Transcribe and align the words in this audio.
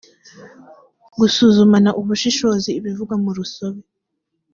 gusuzumana 1.19 1.89
ubushishozi 2.01 2.69
ibivugwa 2.79 3.15
mu 3.23 3.31
rusobe 3.37 3.81